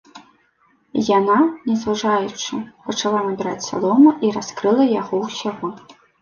Яна, 1.17 1.35
не 1.69 1.75
зважаючы, 1.81 2.53
пачала 2.87 3.19
набіраць 3.27 3.67
салому 3.69 4.09
і 4.25 4.33
раскрыла 4.39 4.83
яго 5.01 5.15
ўсяго. 5.29 5.67